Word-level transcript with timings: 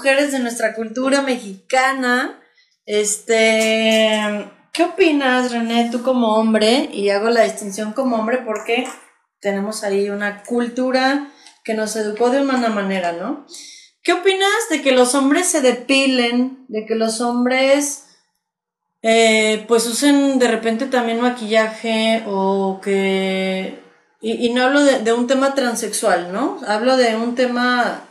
mujeres 0.00 0.32
de 0.32 0.38
nuestra 0.38 0.74
cultura 0.74 1.20
mexicana. 1.20 2.40
Este, 2.86 4.18
¿qué 4.72 4.84
opinas, 4.84 5.52
René, 5.52 5.90
tú 5.92 6.02
como 6.02 6.36
hombre? 6.36 6.88
Y 6.90 7.10
hago 7.10 7.28
la 7.28 7.42
distinción 7.42 7.92
como 7.92 8.16
hombre 8.16 8.38
porque 8.38 8.86
tenemos 9.40 9.84
ahí 9.84 10.08
una 10.08 10.42
cultura 10.44 11.28
que 11.64 11.74
nos 11.74 11.96
educó 11.96 12.30
de 12.30 12.40
una 12.40 12.70
manera, 12.70 13.12
¿no? 13.12 13.44
¿Qué 14.02 14.14
opinas 14.14 14.48
de 14.70 14.80
que 14.80 14.92
los 14.92 15.14
hombres 15.14 15.48
se 15.48 15.60
depilen, 15.60 16.64
de 16.68 16.86
que 16.86 16.94
los 16.94 17.20
hombres 17.20 18.06
eh, 19.02 19.66
pues 19.68 19.86
usen 19.86 20.38
de 20.38 20.48
repente 20.48 20.86
también 20.86 21.20
maquillaje 21.20 22.24
o 22.26 22.80
que... 22.82 23.78
Y, 24.22 24.48
no 24.54 24.62
hablo 24.62 24.82
de, 24.82 25.12
un 25.12 25.26
tema 25.26 25.54
transexual, 25.54 26.32
¿no? 26.32 26.58
Hablo 26.66 26.96
de 26.96 27.16
un 27.16 27.34
tema, 27.34 28.04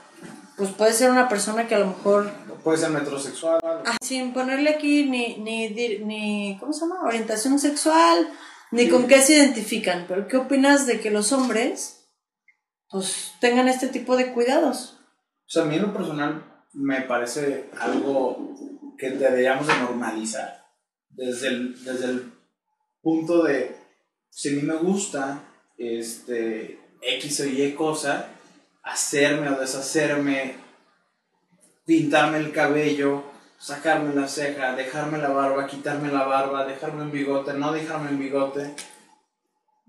pues 0.59 0.71
puede 0.71 0.91
ser 0.91 1.09
una 1.09 1.29
persona 1.29 1.67
que 1.67 1.75
a 1.75 1.79
lo 1.79 1.87
mejor... 1.87 2.29
Puede 2.65 2.77
ser 2.77 2.89
metrosexual. 2.89 3.61
Ah, 3.63 3.95
sin 4.01 4.33
ponerle 4.33 4.71
aquí 4.71 5.05
ni, 5.05 5.37
ni, 5.37 5.69
ni, 5.69 6.57
¿cómo 6.59 6.73
se 6.73 6.81
llama? 6.81 7.01
Orientación 7.05 7.57
sexual, 7.57 8.29
ni 8.71 8.89
con 8.89 9.07
qué 9.07 9.21
se 9.21 9.37
identifican. 9.37 10.03
Pero 10.09 10.27
¿qué 10.27 10.35
opinas 10.35 10.85
de 10.85 10.99
que 10.99 11.11
los 11.11 11.31
hombres, 11.31 12.03
pues, 12.89 13.31
tengan 13.39 13.69
este 13.69 13.87
tipo 13.87 14.17
de 14.17 14.33
cuidados? 14.33 14.97
O 15.47 15.49
sea, 15.49 15.63
a 15.63 15.65
mí 15.65 15.75
en 15.75 15.83
lo 15.83 15.93
personal 15.93 16.43
me 16.73 17.03
parece 17.03 17.69
algo 17.79 18.53
que 18.97 19.11
deberíamos 19.11 19.65
de 19.65 19.77
normalizar 19.77 20.65
desde 21.07 21.47
el, 21.47 21.85
desde 21.85 22.05
el 22.05 22.33
punto 23.01 23.43
de, 23.43 23.77
si 24.29 24.49
a 24.49 24.51
mí 24.51 24.61
me 24.63 24.75
gusta 24.75 25.41
este, 25.77 26.81
X 27.01 27.39
o 27.39 27.45
Y 27.45 27.71
cosa, 27.75 28.29
hacerme 28.91 29.49
o 29.49 29.59
deshacerme, 29.59 30.55
pintarme 31.85 32.37
el 32.37 32.51
cabello, 32.51 33.23
sacarme 33.57 34.13
la 34.13 34.27
ceja, 34.27 34.75
dejarme 34.75 35.17
la 35.17 35.29
barba, 35.29 35.67
quitarme 35.67 36.11
la 36.11 36.23
barba, 36.23 36.65
dejarme 36.65 37.03
un 37.03 37.11
bigote, 37.11 37.53
no 37.53 37.71
dejarme 37.71 38.11
un 38.11 38.19
bigote, 38.19 38.75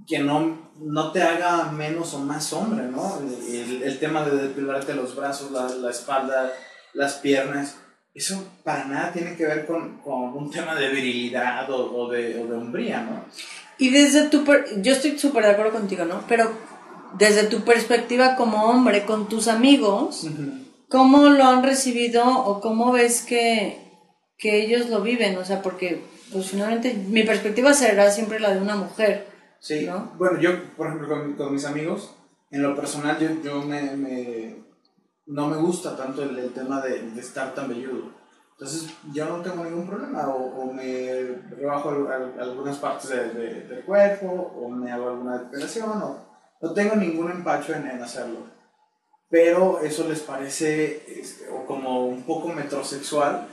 que 0.06 0.18
no, 0.18 0.72
no 0.78 1.12
te 1.12 1.22
haga 1.22 1.70
menos 1.72 2.14
o 2.14 2.18
más 2.20 2.52
hombre, 2.52 2.84
¿no? 2.84 3.20
El, 3.20 3.98
tema 3.98 4.24
de 4.24 4.48
depilarte 4.48 4.94
los 4.94 5.14
brazos, 5.14 5.50
la, 5.50 5.68
la 5.68 5.90
espalda, 5.90 6.52
las 6.94 7.14
piernas 7.14 7.76
eso 8.14 8.44
para 8.64 8.84
nada 8.86 9.12
tiene 9.12 9.36
que 9.36 9.46
ver 9.46 9.66
con, 9.66 10.00
un 10.04 10.50
tema 10.50 10.74
de 10.74 10.88
virilidad 10.88 11.70
o, 11.70 12.08
de, 12.08 12.38
o, 12.38 12.58
hombría, 12.58 13.02
¿no? 13.02 13.24
Y 13.78 13.90
desde 13.90 14.28
tu... 14.28 14.44
yo 14.78 14.92
estoy 14.92 15.18
súper 15.18 15.44
de 15.44 15.50
acuerdo 15.52 15.72
contigo, 15.72 16.04
¿no? 16.04 16.24
Pero 16.28 16.52
desde 17.18 17.44
tu 17.44 17.60
perspectiva 17.60 18.36
como 18.36 18.64
hombre, 18.64 19.04
con 19.04 19.28
tus 19.28 19.48
amigos, 19.48 20.26
¿cómo 20.88 21.28
lo 21.28 21.44
han 21.44 21.62
recibido 21.62 22.24
o 22.26 22.60
cómo 22.60 22.92
ves 22.92 23.22
que, 23.22 23.78
que 24.38 24.62
ellos 24.62 24.88
lo 24.88 25.02
viven? 25.02 25.36
O 25.38 25.44
sea, 25.44 25.62
porque 25.62 26.02
pues 26.32 26.50
finalmente 26.50 26.94
mi 26.94 27.22
perspectiva 27.24 27.74
será 27.74 28.10
siempre 28.10 28.40
la 28.40 28.54
de 28.54 28.60
una 28.60 28.76
mujer. 28.76 29.26
Sí, 29.58 29.86
¿no? 29.86 30.12
bueno, 30.16 30.40
yo, 30.40 30.74
por 30.76 30.86
ejemplo, 30.86 31.36
con, 31.36 31.52
mis 31.52 31.66
amigos, 31.66 32.14
en 32.50 32.62
lo 32.62 32.74
personal, 32.74 33.18
yo, 33.18 33.28
yo 33.42 33.62
me 33.62 34.56
no 35.30 35.46
me 35.46 35.56
gusta 35.56 35.96
tanto 35.96 36.22
el, 36.22 36.52
tema 36.52 36.80
de, 36.80 37.18
estar 37.18 37.54
tan 37.54 37.68
velludo. 37.68 38.10
Entonces 38.52 38.92
yo 39.12 39.24
no 39.24 39.42
tengo 39.42 39.64
ningún 39.64 39.86
problema, 39.86 40.28
o, 40.28 40.70
me 40.72 41.40
rebajo 41.56 42.08
algunas 42.38 42.76
partes 42.76 43.10
del 43.10 43.82
cuerpo, 43.86 44.26
o 44.26 44.68
me 44.68 44.92
hago 44.92 45.08
alguna 45.08 45.38
depilación, 45.38 46.02
o 46.02 46.29
no 46.60 46.72
tengo 46.72 46.96
ningún 46.96 47.30
empacho 47.30 47.74
en, 47.74 47.86
hacerlo. 48.02 48.46
Pero 49.28 49.80
eso 49.80 50.08
les 50.08 50.20
parece 50.20 51.20
este, 51.20 51.48
o 51.48 51.64
como 51.64 52.06
un 52.06 52.22
poco 52.24 52.48
metrosexual, 52.48 53.48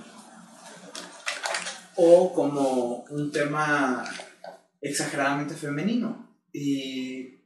o 1.95 2.33
como 2.33 3.05
un 3.09 3.31
tema 3.31 4.03
exageradamente 4.81 5.55
femenino. 5.55 6.27
Y 6.51 7.43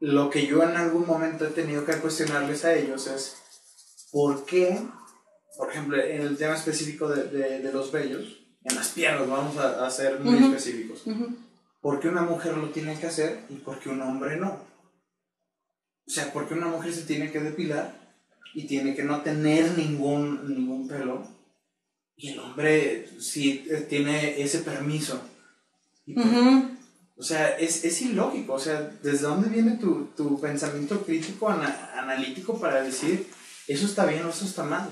lo 0.00 0.30
que 0.30 0.46
yo 0.46 0.62
en 0.62 0.76
algún 0.76 1.06
momento 1.06 1.46
he 1.46 1.50
tenido 1.50 1.84
que 1.84 1.96
cuestionarles 1.96 2.64
a 2.64 2.74
ellos 2.74 3.06
es 3.06 3.36
por 4.12 4.44
qué, 4.44 4.80
por 5.56 5.70
ejemplo, 5.70 6.02
en 6.02 6.22
el 6.22 6.36
tema 6.36 6.54
específico 6.54 7.08
de, 7.08 7.70
los 7.72 7.92
vellos, 7.92 8.46
en 8.64 8.76
las 8.76 8.88
piernas, 8.88 9.28
vamos 9.28 9.56
a, 9.56 9.88
ser 9.90 10.20
muy 10.20 10.38
específicos, 10.38 11.04
¿por 11.80 12.00
qué 12.00 12.08
una 12.08 12.22
mujer 12.22 12.56
lo 12.56 12.70
tiene 12.70 12.98
que 12.98 13.06
hacer 13.06 13.44
y 13.48 13.56
por 13.56 13.78
qué 13.78 13.88
un 13.90 14.02
hombre 14.02 14.36
no? 14.36 14.69
O 16.10 16.12
sea, 16.12 16.32
¿por 16.32 16.48
qué 16.48 16.54
una 16.54 16.66
mujer 16.66 16.92
se 16.92 17.02
tiene 17.02 17.30
que 17.30 17.38
depilar 17.38 17.94
y 18.52 18.66
tiene 18.66 18.96
que 18.96 19.04
no 19.04 19.20
tener 19.20 19.78
ningún, 19.78 20.52
ningún 20.52 20.88
pelo? 20.88 21.24
Y 22.16 22.30
el 22.30 22.40
hombre 22.40 23.08
sí 23.20 23.64
tiene 23.88 24.42
ese 24.42 24.58
permiso. 24.58 25.22
O 27.16 27.22
sea, 27.22 27.56
es, 27.56 27.84
es, 27.84 28.02
ilógico. 28.02 28.54
O 28.54 28.58
sea, 28.58 28.90
¿desde 29.00 29.28
dónde 29.28 29.50
viene 29.50 29.76
tu, 29.76 30.06
tu 30.16 30.40
pensamiento 30.40 31.00
crítico, 31.04 31.48
analítico 31.48 32.58
para 32.58 32.82
decir 32.82 33.28
eso 33.68 33.86
está 33.86 34.04
bien 34.04 34.24
o 34.24 34.30
eso 34.30 34.46
está 34.46 34.64
mal? 34.64 34.90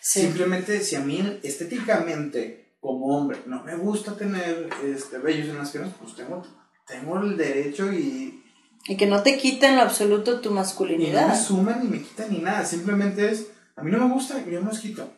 Simplemente, 0.00 0.80
si 0.80 0.94
a 0.94 1.00
mí 1.00 1.40
estéticamente, 1.42 2.76
como 2.78 3.18
hombre, 3.18 3.40
no 3.46 3.64
me 3.64 3.74
gusta 3.74 4.16
tener 4.16 4.70
este, 4.84 5.18
vellos 5.18 5.48
en 5.48 5.58
las 5.58 5.72
piernas, 5.72 5.94
pues 6.00 6.14
tengo, 6.14 6.46
tengo 6.86 7.20
el 7.20 7.36
derecho 7.36 7.92
y... 7.92 8.41
Y 8.84 8.96
que 8.96 9.06
no 9.06 9.22
te 9.22 9.38
quiten 9.38 9.70
en 9.70 9.76
lo 9.76 9.82
absoluto 9.82 10.40
tu 10.40 10.50
masculinidad. 10.50 11.26
Y 11.26 11.28
no 11.28 11.34
me 11.34 11.40
suman 11.40 11.80
ni 11.82 11.88
me 11.88 12.02
quitan 12.02 12.30
ni 12.30 12.38
nada. 12.38 12.64
Simplemente 12.64 13.30
es, 13.30 13.46
a 13.76 13.82
mí 13.82 13.90
no 13.90 14.06
me 14.06 14.12
gusta, 14.12 14.44
yo 14.44 14.60
no 14.60 14.70
los 14.70 14.80
quito. 14.80 15.12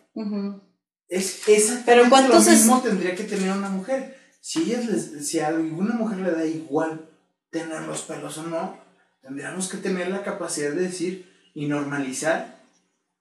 Es 1.08 1.48
esa 1.48 1.82
Pero 1.84 2.08
¿cuántos 2.08 2.46
lo 2.46 2.52
mismo 2.52 2.80
tendría 2.80 3.14
que 3.14 3.24
tener 3.24 3.52
una 3.52 3.68
mujer 3.68 4.16
si, 4.44 4.76
si 5.22 5.38
a 5.40 5.46
alguna 5.46 5.94
mujer 5.94 6.18
le 6.18 6.30
da 6.30 6.44
igual 6.44 7.08
tener 7.48 7.80
los 7.82 8.02
pelos 8.02 8.36
o 8.36 8.42
no, 8.42 8.76
tendríamos 9.22 9.68
que 9.68 9.78
tener 9.78 10.08
la 10.08 10.22
capacidad 10.22 10.70
de 10.72 10.82
decir 10.82 11.32
y 11.54 11.64
normalizar, 11.64 12.60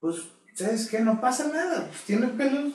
pues, 0.01 0.17
¿sabes 0.53 0.89
qué? 0.89 0.99
No 0.99 1.21
pasa 1.21 1.47
nada, 1.47 1.87
pues 1.87 2.01
tiene 2.01 2.27
pelos, 2.27 2.73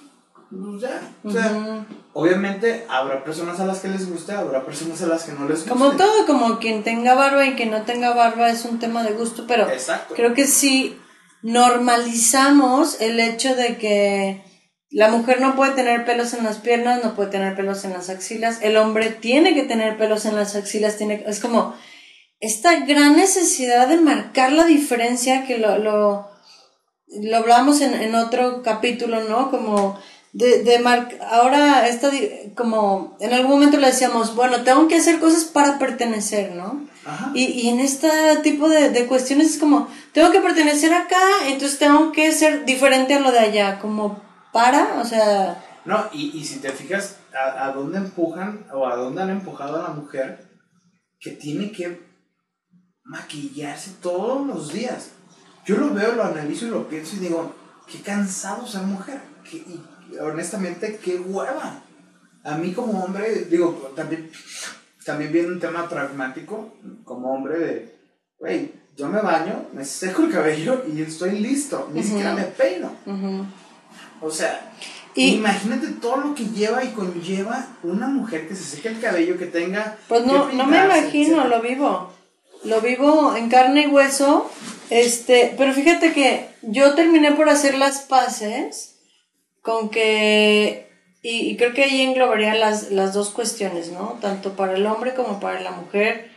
pues 0.51 0.83
ya. 0.83 1.01
O 1.23 1.31
sea, 1.31 1.87
obviamente 2.13 2.87
habrá 2.89 3.23
personas 3.23 3.61
a 3.61 3.67
las 3.67 3.81
que 3.81 3.89
les 3.89 4.11
guste, 4.11 4.33
habrá 4.33 4.65
personas 4.65 5.03
a 5.03 5.07
las 5.07 5.25
que 5.25 5.33
no 5.33 5.49
les 5.49 5.59
guste. 5.59 5.71
Como 5.71 5.93
todo, 5.93 6.27
como 6.27 6.59
quien 6.59 6.83
tenga 6.83 7.15
barba 7.15 7.47
y 7.47 7.55
quien 7.55 7.71
no 7.71 7.83
tenga 7.83 8.15
barba 8.15 8.51
es 8.51 8.65
un 8.65 8.79
tema 8.79 9.03
de 9.03 9.13
gusto, 9.13 9.45
pero 9.47 9.67
creo 10.15 10.35
que 10.35 10.47
si 10.47 10.99
normalizamos 11.43 13.01
el 13.01 13.21
hecho 13.21 13.55
de 13.55 13.77
que 13.77 14.43
la 14.91 15.11
mujer 15.11 15.41
no 15.41 15.55
puede 15.55 15.73
tener 15.73 16.05
pelos 16.05 16.33
en 16.33 16.45
las 16.45 16.59
piernas, 16.59 17.05
no 17.05 17.15
puede 17.15 17.31
tener 17.31 17.55
pelos 17.55 17.85
en 17.85 17.93
las 17.93 18.09
axilas. 18.09 18.61
El 18.63 18.77
hombre 18.79 19.11
tiene 19.11 19.55
que 19.55 19.65
tener 19.65 19.99
pelos 19.99 20.25
en 20.25 20.35
las 20.35 20.57
axilas. 20.57 20.97
Tiene, 20.97 21.25
es 21.27 21.41
como 21.41 21.75
esta 22.41 22.87
gran 22.87 23.17
necesidad 23.17 23.89
de 23.89 23.99
marcar 23.99 24.53
la 24.53 24.65
diferencia 24.65 25.45
que 25.45 25.59
lo, 25.59 25.77
lo, 25.79 26.29
lo 27.07 27.37
hablamos 27.37 27.83
en, 27.83 27.95
en, 27.95 28.15
otro 28.15 28.63
capítulo, 28.63 29.25
¿no? 29.25 29.51
Como 29.51 29.99
de, 30.33 30.63
de 30.63 30.79
mar, 30.79 31.09
ahora 31.31 31.89
esta, 31.89 32.11
como 32.55 33.17
en 33.21 33.33
algún 33.33 33.53
momento 33.53 33.79
le 33.79 33.87
decíamos, 33.87 34.35
bueno, 34.35 34.63
tengo 34.63 34.89
que 34.89 34.97
hacer 34.97 35.19
cosas 35.19 35.45
para 35.45 35.79
pertenecer, 35.79 36.55
¿no? 36.55 36.87
Y, 37.35 37.45
y 37.45 37.69
en 37.69 37.81
este 37.81 38.09
tipo 38.43 38.69
de, 38.69 38.91
de 38.91 39.07
cuestiones 39.07 39.55
es 39.55 39.59
como, 39.59 39.89
tengo 40.13 40.31
que 40.31 40.41
pertenecer 40.41 40.93
acá, 40.93 41.21
entonces 41.47 41.79
tengo 41.79 42.13
que 42.13 42.33
ser 42.33 42.67
diferente 42.67 43.15
a 43.15 43.21
lo 43.21 43.33
de 43.33 43.39
allá, 43.39 43.79
como 43.79 44.23
para, 44.53 45.01
o 45.01 45.05
sea... 45.05 45.65
No, 45.87 46.05
y, 46.13 46.37
y 46.37 46.45
si 46.45 46.59
te 46.59 46.71
fijas 46.71 47.17
a, 47.33 47.67
a, 47.67 47.73
dónde 47.73 47.97
empujan 47.97 48.67
o 48.75 48.87
a 48.87 48.97
dónde 48.97 49.23
han 49.23 49.31
empujado 49.31 49.81
a 49.81 49.89
la 49.89 49.95
mujer 49.95 50.47
que 51.19 51.31
tiene 51.31 51.73
que 51.73 52.07
maquillarse 53.05 53.93
todos 54.03 54.47
los 54.47 54.73
días. 54.73 55.13
Yo 55.65 55.79
lo 55.79 55.95
veo, 55.95 56.13
lo 56.13 56.25
analizo 56.25 56.67
y 56.67 56.71
lo 56.71 56.89
pienso 56.89 57.17
y 57.17 57.21
digo, 57.21 57.55
qué 57.91 58.01
cansado 58.01 58.67
ser 58.67 58.83
mujer. 58.83 59.21
y 59.53 60.17
honestamente, 60.19 60.99
qué 61.03 61.19
hueva. 61.19 61.83
A 62.45 62.57
mí 62.57 62.73
como 62.73 63.05
hombre, 63.05 63.47
digo, 63.51 63.93
también, 63.95 64.31
también 65.05 65.33
viene 65.33 65.49
un 65.49 65.61
tema 65.61 65.89
pragmático, 65.89 66.75
como 67.05 67.35
hombre 67.35 67.59
de, 67.59 67.99
güey, 68.39 68.73
yo 68.97 69.09
me 69.09 69.21
baño, 69.21 69.67
me 69.73 69.85
seco 69.85 70.23
el 70.23 70.33
cabello 70.33 70.85
y 70.93 71.03
estoy 71.03 71.39
listo, 71.39 71.91
ni 71.93 72.03
siquiera 72.03 72.35
me 72.35 72.45
peino. 72.45 72.91
O 74.21 74.31
sea, 74.31 74.73
imagínate 75.15 75.89
todo 76.01 76.17
lo 76.17 76.35
que 76.35 76.47
lleva 76.47 76.83
y 76.83 76.89
conlleva 76.89 77.67
una 77.83 78.09
mujer 78.09 78.49
que 78.49 78.57
se 78.57 78.65
seque 78.65 78.89
el 78.89 79.01
cabello, 79.01 79.39
que 79.39 79.47
tenga... 79.47 79.97
Pues 80.09 80.25
no, 80.27 80.51
no 80.53 80.67
me 80.67 80.85
imagino, 80.85 81.47
lo 81.47 81.61
vivo. 81.61 82.13
Lo 82.65 82.81
vivo 82.81 83.37
en 83.37 83.49
carne 83.49 83.83
y 83.83 83.87
hueso. 83.87 84.51
Este, 84.91 85.55
pero 85.57 85.73
fíjate 85.73 86.13
que 86.13 86.47
yo 86.63 86.95
terminé 86.95 87.33
por 87.33 87.49
hacer 87.49 87.77
las 87.77 88.01
paces 88.01 88.99
con 89.63 89.91
que... 89.91 90.89
Y, 91.21 91.57
creo 91.57 91.75
que 91.75 91.85
ahí 91.85 92.01
englobaría 92.03 92.55
las, 92.55 92.91
las 92.91 93.13
dos 93.13 93.31
cuestiones, 93.31 93.91
¿no? 93.91 94.19
Tanto 94.21 94.55
para 94.55 94.75
el 94.75 94.87
hombre 94.87 95.15
como 95.15 95.41
para 95.41 95.61
la 95.61 95.73
mujer. 95.73 96.31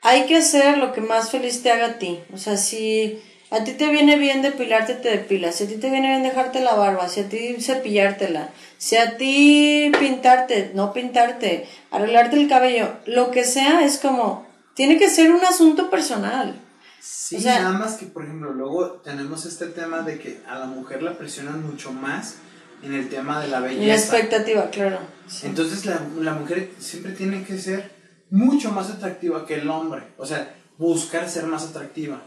Hay 0.00 0.24
que 0.24 0.36
hacer 0.36 0.78
lo 0.78 0.92
que 0.92 1.00
más 1.02 1.30
feliz 1.30 1.62
te 1.62 1.70
haga 1.70 1.86
a 1.86 1.98
ti. 1.98 2.18
O 2.32 2.38
sea, 2.38 2.56
si 2.56 3.20
a 3.50 3.62
ti 3.64 3.72
te 3.72 3.90
viene 3.90 4.16
bien 4.16 4.40
depilarte, 4.40 4.94
te 4.94 5.10
depilas. 5.10 5.56
Si 5.56 5.64
a 5.64 5.68
ti 5.68 5.76
te 5.76 5.90
viene 5.90 6.08
bien 6.08 6.22
dejarte 6.22 6.60
la 6.60 6.74
barba, 6.74 7.08
si 7.10 7.20
a 7.20 7.28
ti 7.28 7.56
cepillártela, 7.60 8.48
si 8.78 8.96
a 8.96 9.18
ti 9.18 9.92
pintarte, 10.00 10.70
no 10.74 10.94
pintarte, 10.94 11.68
arreglarte 11.90 12.36
el 12.36 12.48
cabello, 12.48 12.96
lo 13.04 13.30
que 13.30 13.44
sea, 13.44 13.84
es 13.84 13.98
como, 13.98 14.46
tiene 14.74 14.96
que 14.96 15.10
ser 15.10 15.30
un 15.30 15.44
asunto 15.44 15.90
personal. 15.90 16.58
Sí, 17.02 17.38
nada 17.38 17.72
más 17.72 17.94
que, 17.94 18.06
por 18.06 18.22
ejemplo, 18.22 18.52
luego 18.52 19.00
tenemos 19.02 19.44
este 19.44 19.66
tema 19.66 20.02
de 20.02 20.20
que 20.20 20.40
a 20.48 20.56
la 20.56 20.66
mujer 20.66 21.02
la 21.02 21.18
presionan 21.18 21.66
mucho 21.66 21.92
más 21.92 22.36
en 22.82 22.94
el 22.94 23.08
tema 23.08 23.40
de 23.40 23.48
la 23.48 23.58
belleza. 23.58 23.86
La 23.86 23.94
expectativa, 23.94 24.70
claro. 24.70 25.00
Entonces 25.42 25.84
la, 25.84 26.00
la 26.20 26.34
mujer 26.34 26.70
siempre 26.78 27.12
tiene 27.12 27.42
que 27.42 27.58
ser 27.58 27.90
mucho 28.30 28.70
más 28.70 28.88
atractiva 28.90 29.44
que 29.46 29.54
el 29.54 29.68
hombre. 29.68 30.14
O 30.16 30.24
sea, 30.24 30.54
buscar 30.78 31.28
ser 31.28 31.46
más 31.46 31.64
atractiva. 31.64 32.22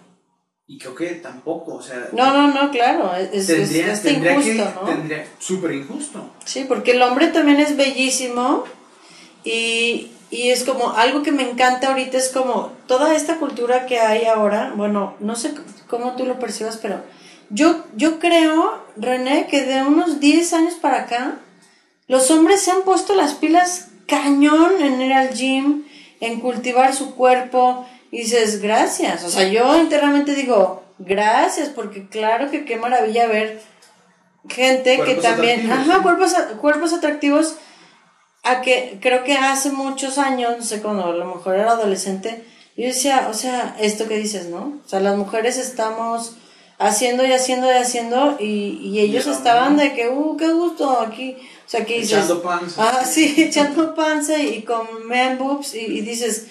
Y 0.68 0.78
creo 0.78 0.96
que 0.96 1.08
tampoco, 1.16 1.76
o 1.76 1.82
sea... 1.82 2.10
No, 2.12 2.34
no, 2.34 2.54
no, 2.54 2.72
claro, 2.72 3.16
es, 3.16 3.48
tendría, 3.48 3.94
es, 3.94 4.04
injusto, 4.04 4.82
¿no? 4.82 4.88
Tendría, 4.88 5.28
súper 5.38 5.72
injusto. 5.74 6.34
Sí, 6.44 6.66
porque 6.68 6.92
el 6.92 7.02
hombre 7.04 7.28
también 7.28 7.60
es 7.60 7.78
bellísimo 7.78 8.64
y, 9.44 10.12
y 10.30 10.50
es 10.50 10.64
como 10.64 10.92
algo 10.92 11.24
que 11.24 11.32
me 11.32 11.50
encanta 11.50 11.90
ahorita, 11.90 12.18
es 12.18 12.30
como 12.30 12.72
toda 12.88 13.16
esta 13.16 13.38
cultura 13.38 13.86
que 13.86 14.00
hay 14.00 14.26
ahora, 14.26 14.74
bueno, 14.76 15.16
no 15.20 15.36
sé 15.36 15.54
cómo 15.88 16.16
tú 16.16 16.26
lo 16.26 16.40
percibas, 16.40 16.78
pero 16.78 17.02
yo, 17.50 17.84
yo 17.96 18.20
creo, 18.20 18.84
René, 18.98 19.48
que 19.48 19.64
de 19.64 19.84
unos 19.84 20.20
10 20.20 20.54
años 20.54 20.74
para 20.76 21.02
acá, 21.02 21.36
los 22.08 22.30
hombres 22.32 22.62
se 22.62 22.72
han 22.72 22.82
puesto 22.84 23.16
las 23.16 23.34
pilas 23.34 23.90
cañón 24.08 24.82
en 24.82 25.02
ir 25.02 25.14
al 25.14 25.34
gym, 25.34 25.84
en 26.20 26.40
cultivar 26.40 26.94
su 26.94 27.16
cuerpo, 27.16 27.86
y 28.12 28.20
dices, 28.20 28.62
gracias. 28.62 29.24
O 29.24 29.30
sea, 29.30 29.48
yo 29.48 29.76
internamente 29.78 30.36
digo, 30.36 30.84
gracias, 31.00 31.70
porque 31.70 32.08
claro 32.08 32.50
que 32.50 32.66
qué 32.66 32.78
maravilla 32.78 33.28
ver 33.28 33.62
gente 34.48 35.02
que 35.04 35.16
también, 35.16 35.72
ajá, 35.72 36.02
cuerpos, 36.02 36.34
cuerpos 36.62 36.94
atractivos, 36.94 37.56
a 38.46 38.62
que 38.62 39.00
creo 39.02 39.24
que 39.24 39.34
hace 39.34 39.72
muchos 39.72 40.18
años, 40.18 40.56
no 40.58 40.64
sé, 40.64 40.82
cuando 40.82 41.06
a 41.06 41.14
lo 41.14 41.26
mejor 41.26 41.56
era 41.56 41.72
adolescente, 41.72 42.46
yo 42.78 42.86
decía, 42.86 43.28
o 43.30 43.34
sea, 43.34 43.76
esto 43.80 44.08
que 44.08 44.18
dices, 44.18 44.48
¿no? 44.48 44.80
O 44.86 44.88
sea, 44.88 45.00
las 45.00 45.18
mujeres 45.18 45.58
estamos 45.58 46.36
haciendo 46.78 47.26
y 47.26 47.32
haciendo 47.32 47.68
y 47.68 47.76
haciendo 47.76 48.38
y, 48.40 48.80
y 48.84 49.00
ellos 49.00 49.28
estaban 49.28 49.78
de 49.78 49.94
que, 49.94 50.10
uh, 50.10 50.38
qué 50.38 50.52
gusto 50.52 51.00
aquí. 51.00 51.38
O 51.66 51.70
sea, 51.70 51.86
que 51.86 52.00
dices... 52.00 52.18
Echando 52.20 52.44
panza. 52.44 52.84
Ah, 52.84 53.06
sí, 53.06 53.34
echando 53.38 53.96
panza 53.96 54.38
y, 54.38 54.62
con 54.64 55.08
man 55.08 55.38
boobs 55.38 55.74
y, 55.74 55.80
y 55.80 56.02
dices, 56.02 56.48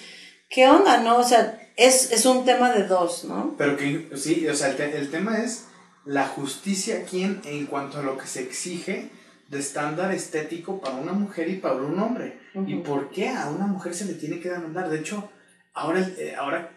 ¿qué 0.49 0.67
onda, 0.67 0.97
no? 0.97 1.17
O 1.17 1.23
sea, 1.23 1.59
es, 1.77 2.11
es 2.11 2.25
un 2.25 2.43
tema 2.43 2.71
de 2.71 2.87
dos, 2.87 3.23
¿no? 3.25 3.55
Pero 3.57 3.77
que, 3.77 4.09
sí, 4.15 4.47
o 4.47 4.55
sea, 4.55 4.69
el, 4.69 4.81
el 4.81 5.11
tema 5.11 5.37
es 5.43 5.65
la 6.05 6.27
justicia 6.27 6.97
aquí 6.97 7.23
en, 7.23 7.41
en, 7.45 7.65
cuanto 7.67 7.99
a 7.99 8.03
lo 8.03 8.17
que 8.17 8.27
se 8.27 8.41
exige 8.41 9.09
de 9.47 9.59
estándar 9.59 10.11
estético 10.13 10.79
para 10.79 10.95
una 10.95 11.13
mujer 11.13 11.49
y 11.49 11.57
para 11.57 11.75
un 11.75 11.99
hombre. 11.99 12.39
¿Y 12.67 12.75
por 12.77 13.09
qué 13.09 13.29
a 13.29 13.49
una 13.49 13.67
mujer 13.67 13.93
se 13.93 14.05
le 14.05 14.13
tiene 14.13 14.39
que 14.39 14.49
demandar? 14.49 14.89
De 14.89 14.99
hecho, 14.99 15.29
ahora, 15.73 16.01
eh, 16.17 16.35
ahora 16.37 16.71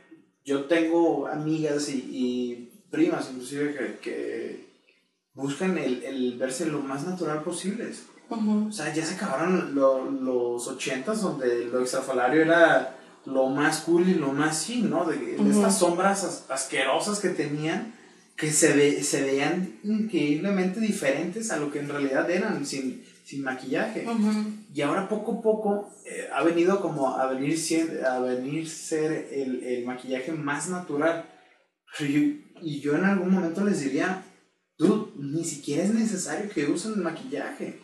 yo 0.44 0.64
tengo 0.64 1.26
amigas 1.26 1.88
y, 1.88 2.08
y 2.10 2.82
primas 2.90 3.30
inclusive 3.30 3.74
que, 3.74 3.98
que 3.98 4.68
buscan 5.34 5.78
el, 5.78 6.02
el, 6.02 6.36
verse 6.38 6.66
lo 6.66 6.80
más 6.80 7.06
natural 7.06 7.42
posible. 7.42 7.90
O 8.30 8.72
sea, 8.72 8.92
ya 8.92 9.04
se 9.04 9.14
acabaron 9.14 9.74
los 9.74 10.68
ochentas 10.68 11.22
donde 11.22 11.64
lo 11.64 11.80
extrafalario 11.80 12.42
era 12.42 12.96
lo 13.24 13.48
más 13.48 13.80
cool 13.80 14.08
y 14.08 14.14
lo 14.14 14.32
más 14.32 14.58
sí, 14.58 14.82
¿no? 14.82 15.04
De, 15.04 15.36
estas 15.36 15.78
sombras 15.78 16.44
asquerosas 16.48 17.20
que 17.20 17.30
tenían, 17.30 17.94
que 18.38 18.52
se, 18.52 18.72
ve, 18.72 19.02
se 19.02 19.20
veían 19.22 19.80
increíblemente 19.82 20.78
diferentes 20.78 21.50
a 21.50 21.56
lo 21.56 21.72
que 21.72 21.80
en 21.80 21.88
realidad 21.88 22.30
eran, 22.30 22.64
sin, 22.64 23.04
sin 23.24 23.42
maquillaje. 23.42 24.06
Y 24.72 24.80
ahora 24.80 25.08
poco 25.08 25.32
a 25.32 25.42
poco 25.42 25.90
eh, 26.06 26.28
ha 26.32 26.44
venido 26.44 26.80
como 26.80 27.16
a 27.16 27.26
venir, 27.26 27.58
a 28.08 28.20
venir 28.20 28.68
ser 28.68 29.28
el, 29.32 29.64
el 29.64 29.84
maquillaje 29.84 30.30
más 30.30 30.68
natural. 30.68 31.28
y 31.98 32.80
yo 32.80 32.94
en 32.94 33.06
algún 33.06 33.34
momento 33.34 33.64
les 33.64 33.80
diría, 33.80 34.24
tú, 34.76 35.12
ni 35.18 35.44
siquiera 35.44 35.82
es 35.82 35.92
necesario 35.92 36.48
que 36.48 36.66
usen 36.66 36.92
el 36.92 37.00
maquillaje. 37.00 37.80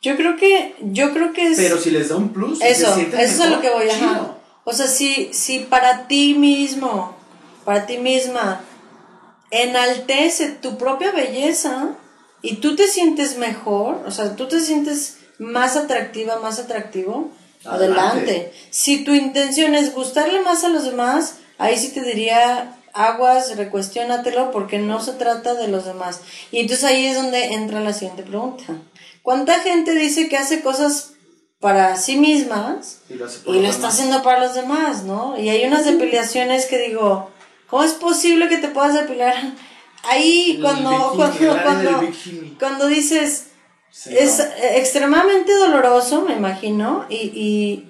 Yo 0.00 0.16
creo 0.16 0.36
que, 0.36 0.76
yo 0.92 1.12
creo 1.12 1.32
que 1.32 1.48
es... 1.48 1.56
Pero 1.58 1.78
si 1.78 1.90
les 1.90 2.10
da 2.10 2.16
un 2.16 2.32
plus, 2.32 2.60
eso, 2.62 2.96
eso 2.96 3.16
es 3.18 3.40
a 3.40 3.50
lo 3.50 3.60
que 3.60 3.70
voy 3.70 3.88
a... 3.90 4.36
O 4.62 4.72
sea, 4.72 4.86
si, 4.86 5.30
si 5.32 5.60
para 5.60 6.06
ti 6.06 6.34
mismo, 6.34 7.16
para 7.64 7.86
ti 7.86 7.98
misma, 7.98 8.62
enaltece 9.50 10.50
tu 10.50 10.78
propia 10.78 11.12
belleza 11.12 11.96
y 12.42 12.56
tú 12.56 12.76
te 12.76 12.88
sientes 12.88 13.38
mejor, 13.38 14.02
o 14.06 14.10
sea, 14.10 14.36
tú 14.36 14.48
te 14.48 14.60
sientes 14.60 15.18
más 15.38 15.76
atractiva, 15.76 16.38
más 16.40 16.58
atractivo, 16.58 17.30
adelante. 17.64 18.52
Si 18.70 19.04
tu 19.04 19.14
intención 19.14 19.74
es 19.74 19.94
gustarle 19.94 20.42
más 20.42 20.64
a 20.64 20.68
los 20.68 20.84
demás, 20.84 21.36
ahí 21.58 21.78
sí 21.78 21.88
te 21.92 22.02
diría 22.02 22.76
aguas, 22.92 23.56
recuestiónatelo 23.56 24.50
porque 24.50 24.78
no 24.78 25.00
se 25.00 25.12
trata 25.12 25.54
de 25.54 25.68
los 25.68 25.84
demás. 25.84 26.20
Y 26.52 26.60
entonces 26.60 26.84
ahí 26.84 27.06
es 27.06 27.16
donde 27.16 27.54
entra 27.54 27.80
la 27.80 27.92
siguiente 27.92 28.22
pregunta. 28.22 28.64
¿Cuánta 29.22 29.60
gente 29.60 29.92
dice 29.94 30.28
que 30.28 30.36
hace 30.36 30.60
cosas 30.60 31.14
para 31.60 31.96
sí 31.96 32.16
mismas 32.16 32.98
y 33.08 33.14
lo, 33.14 33.26
está 33.26 33.88
haciendo 33.88 34.22
para 34.22 34.38
los 34.38 34.54
demás, 34.54 35.04
¿no? 35.04 35.38
Y 35.38 35.48
hay 35.48 35.64
unas 35.64 35.86
depilaciones 35.86 36.66
que 36.66 36.78
digo, 36.78 37.30
¿cómo 37.68 37.84
es 37.84 37.92
posible 37.92 38.48
que 38.48 38.58
te 38.58 38.68
puedas 38.68 38.94
depilar? 38.94 39.34
Ahí 40.02 40.58
cuando, 40.60 41.14
cuando, 41.16 42.00
cuando, 42.58 42.88
dices, 42.88 43.48
es 44.06 44.40
extremadamente 44.74 45.54
doloroso, 45.54 46.22
me 46.22 46.34
imagino, 46.34 47.06
y, 47.08 47.16
y, 47.16 47.88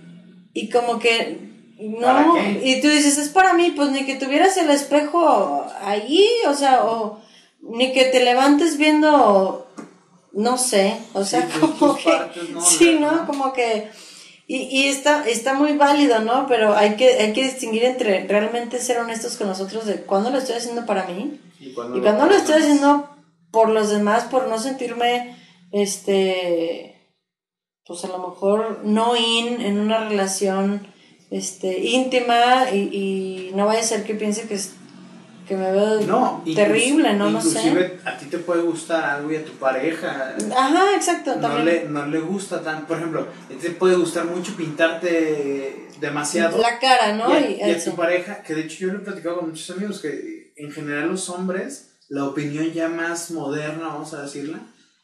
y 0.54 0.70
como 0.70 0.98
que, 0.98 1.40
no, 1.80 2.36
y 2.62 2.80
tú 2.80 2.88
dices, 2.88 3.18
es 3.18 3.30
para 3.30 3.54
mí, 3.54 3.72
pues 3.74 3.90
ni 3.90 4.06
que 4.06 4.14
tuvieras 4.14 4.56
el 4.56 4.70
espejo 4.70 5.66
ahí, 5.82 6.28
o 6.46 6.54
sea, 6.54 6.84
o 6.84 7.20
ni 7.60 7.92
que 7.92 8.04
te 8.04 8.22
levantes 8.22 8.76
viendo 8.76 9.64
no 10.34 10.58
sé, 10.58 10.96
o 11.12 11.24
sea, 11.24 11.48
como 11.78 11.96
que, 11.96 12.10
sí, 12.60 12.98
¿no? 13.00 13.26
Como 13.26 13.52
que, 13.52 13.90
y, 14.46 14.56
y 14.56 14.88
está, 14.88 15.26
está 15.26 15.54
muy 15.54 15.76
válido, 15.76 16.20
¿no? 16.20 16.46
Pero 16.46 16.76
hay 16.76 16.96
que, 16.96 17.14
hay 17.14 17.32
que 17.32 17.44
distinguir 17.44 17.84
entre 17.84 18.26
realmente 18.26 18.78
ser 18.78 18.98
honestos 18.98 19.36
con 19.36 19.48
nosotros 19.48 19.86
de 19.86 20.02
cuándo 20.02 20.30
lo 20.30 20.38
estoy 20.38 20.56
haciendo 20.56 20.84
para 20.84 21.06
mí 21.06 21.40
y 21.60 21.72
cuándo, 21.72 22.26
lo, 22.26 22.34
estoy 22.34 22.56
haciendo 22.56 23.08
por 23.50 23.70
los 23.70 23.90
demás, 23.90 24.24
por 24.24 24.48
no 24.48 24.58
sentirme, 24.58 25.36
este, 25.72 27.10
pues 27.86 28.04
a 28.04 28.08
lo 28.08 28.18
mejor 28.18 28.80
no 28.84 29.16
in 29.16 29.62
en 29.62 29.78
una 29.78 30.08
relación, 30.08 30.86
este, 31.30 31.78
íntima 31.78 32.70
y, 32.70 32.90
y 32.92 33.52
no 33.54 33.64
vaya 33.66 33.80
a 33.80 33.84
ser 33.84 34.04
que 34.04 34.14
piense 34.14 34.46
que 34.46 34.58
que 35.46 35.56
me 35.56 35.70
veo 35.70 36.42
terrible, 36.54 37.14
¿no? 37.14 37.30
No 37.30 37.40
sé. 37.40 37.58
Inclusive 37.58 38.00
a 38.04 38.16
ti 38.16 38.26
te 38.26 38.38
puede 38.38 38.62
gustar 38.62 39.04
algo 39.04 39.30
y 39.32 39.36
a 39.36 39.44
tu 39.44 39.52
pareja. 39.52 40.36
Ajá, 40.56 40.94
exacto. 40.96 41.36
No, 41.36 41.58
le, 41.58 41.84
no 41.84 42.06
le 42.06 42.20
gusta 42.20 42.62
tan. 42.62 42.86
Por 42.86 42.98
ejemplo, 42.98 43.20
a 43.44 43.48
ti 43.48 43.56
te 43.56 43.70
puede 43.70 43.96
gustar 43.96 44.24
mucho 44.24 44.56
pintarte 44.56 45.88
demasiado. 46.00 46.58
La 46.58 46.78
cara, 46.78 47.16
¿no? 47.16 47.38
Y 47.38 47.60
a, 47.60 47.84
tu 47.84 47.94
pareja, 47.94 48.42
que 48.42 48.54
de 48.54 48.62
hecho 48.62 48.86
yo 48.86 48.92
lo 48.92 48.98
he 49.00 49.02
platicado 49.02 49.40
con 49.40 49.50
muchos 49.50 49.76
amigos, 49.76 50.00
que 50.00 50.52
en 50.56 50.72
general 50.72 51.08
los 51.08 51.28
hombres, 51.28 51.96
la 52.08 52.24
opinión 52.24 52.72
ya 52.72 52.88
más 52.88 53.30
moderna, 53.30 53.88
vamos 53.88 54.14
a 54.14 54.22
decirla, 54.22 54.60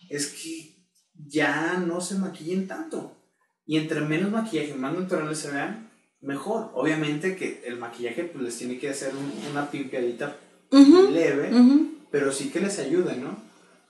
es 0.09 0.29
que 0.29 0.77
ya 1.15 1.75
no 1.75 2.01
se 2.01 2.17
maquillen 2.17 2.67
tanto. 2.67 3.17
Y 3.67 3.77
entre 3.77 4.01
menos 4.01 4.31
maquillaje, 4.31 4.75
más 4.75 4.95
naturales 4.95 5.39
se 5.39 5.51
vean, 5.51 5.90
mejor. 6.21 6.71
Obviamente 6.75 7.37
que 7.37 7.63
el 7.67 7.77
maquillaje 7.77 8.25
pues 8.25 8.45
les 8.45 8.59
tiene 8.59 8.79
que 8.79 8.91
hacer 8.91 9.13
una 9.51 9.71
pimpeadita 9.71 10.37
leve, 10.71 11.51
pero 12.11 12.33
sí 12.33 12.51
que 12.51 12.61
les 12.61 12.79
ayude, 12.79 13.17
¿no? 13.17 13.37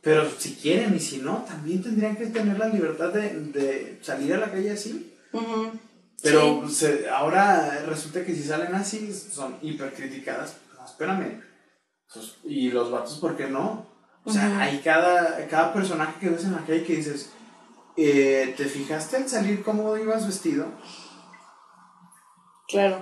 Pero 0.03 0.29
si 0.31 0.55
quieren 0.55 0.95
y 0.95 1.01
si 1.01 1.19
no, 1.19 1.45
también 1.47 1.83
tendrían 1.83 2.17
que 2.17 2.27
tener 2.27 2.59
la 2.59 2.69
libertad 2.69 3.13
de, 3.13 3.99
salir 4.03 4.33
a 4.33 4.39
la 4.39 4.51
calle 4.51 4.71
así. 4.71 5.15
Pero 6.23 6.65
ahora 7.13 7.85
resulta 7.87 8.25
que 8.25 8.35
si 8.35 8.43
salen 8.43 8.75
así 8.75 9.13
son 9.13 9.57
hipercriticadas. 9.63 10.57
No, 10.79 10.85
espérame. 10.85 11.43
Pues, 12.13 12.37
y 12.45 12.71
los 12.71 12.91
vatos, 12.91 13.19
¿por 13.19 13.37
qué 13.37 13.49
no? 13.49 13.87
O 14.25 14.33
sea, 14.33 14.61
hay 14.61 14.79
cada, 14.79 15.47
cada 15.49 15.73
personaje 15.73 16.21
que 16.21 16.29
ves 16.29 16.45
en 16.45 16.53
la 16.53 16.65
calle 16.65 16.85
que 16.85 16.97
dices, 16.97 17.31
eh, 17.97 18.55
¿te 18.57 18.65
fijaste 18.65 19.17
al 19.17 19.29
salir 19.29 19.63
cómo 19.63 19.97
ibas 19.97 20.27
vestido? 20.27 20.67
Claro. 22.71 22.99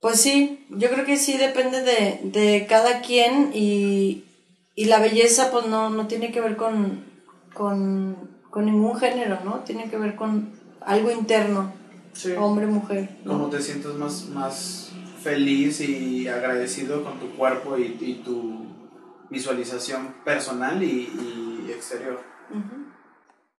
Pues 0.00 0.20
sí, 0.20 0.66
yo 0.68 0.90
creo 0.90 1.06
que 1.06 1.16
sí 1.16 1.38
depende 1.38 1.80
de, 1.80 2.20
de 2.24 2.66
cada 2.68 3.00
quien 3.00 3.52
y, 3.54 4.24
y, 4.74 4.84
la 4.84 4.98
belleza 5.00 5.50
pues 5.50 5.64
no, 5.66 5.88
no 5.88 6.06
tiene 6.06 6.30
que 6.30 6.42
ver 6.42 6.56
con, 6.56 7.04
con, 7.54 8.28
con, 8.50 8.66
ningún 8.66 8.98
género, 8.98 9.38
¿no? 9.46 9.60
Tiene 9.60 9.88
que 9.88 9.96
ver 9.96 10.14
con 10.14 10.52
algo 10.82 11.10
interno, 11.10 11.72
hombre, 12.36 12.66
mujer. 12.66 13.16
Como 13.26 13.48
te 13.48 13.62
sientes 13.62 13.94
más, 13.94 14.28
más 14.28 14.92
feliz 15.22 15.80
y 15.80 16.28
agradecido 16.28 17.02
con 17.02 17.18
tu 17.18 17.30
cuerpo 17.34 17.78
y, 17.78 18.20
tu 18.22 18.66
visualización 19.30 20.16
personal 20.22 20.82
y, 20.82 21.66
exterior. 21.74 22.20